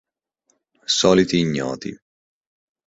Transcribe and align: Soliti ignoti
Soliti 0.97 1.37
ignoti 1.43 1.91